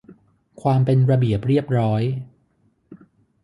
[0.61, 2.01] ความเป็นระเบียบเรียบร้อย